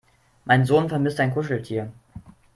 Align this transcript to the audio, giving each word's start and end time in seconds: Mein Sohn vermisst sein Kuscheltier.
Mein 0.45 0.65
Sohn 0.65 0.89
vermisst 0.89 1.17
sein 1.17 1.31
Kuscheltier. 1.31 1.91